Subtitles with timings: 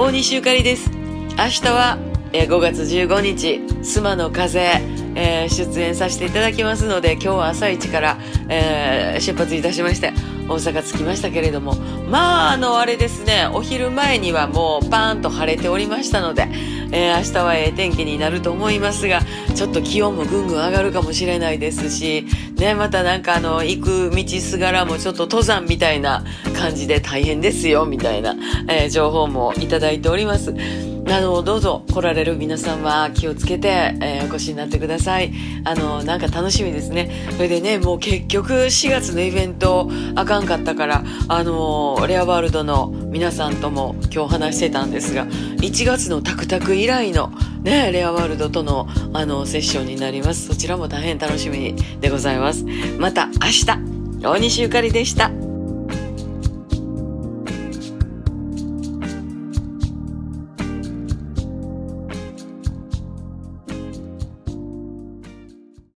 [0.00, 0.92] 大西ゆかりです。
[1.36, 1.98] 明日は、
[2.32, 4.80] えー5月15日妻の風、
[5.18, 8.18] えー出演させていただきますので今日は朝一から、
[8.48, 10.12] えー出発いたしまして
[10.48, 11.74] 大阪着きましたけれども
[12.08, 16.48] まああのあれですねお昼前にはもうパーンと晴れておりましたので、
[16.92, 19.20] えー明日はええ天気になると思いますが
[19.56, 22.24] ちょっと気温もぐんぐん上がるかもしれないですし
[22.56, 26.24] ねまたなんかあの行く道すがらもちょっと登山みたいな
[26.56, 28.36] 感じで大変ですよみたいな、
[28.68, 30.54] えー情報もいただいております。
[31.10, 35.32] あの、どうぞ来られる皆さんは気をつけて、えーお越しになってください。
[35.64, 37.10] あの、なんか楽しみですね。
[37.36, 47.32] それでね、もう結局4月のイベントあかんかったから、あの、レアワールドの皆さんとも今日話してたんですが、1月のタクタク以来の
[47.62, 50.46] ね、レアワールドとのあの、セッションになります。
[50.46, 52.64] そちらも大変楽しみでございます。
[52.98, 53.32] また明
[53.66, 53.66] 日、
[54.20, 55.47] 大西ゆかりでした。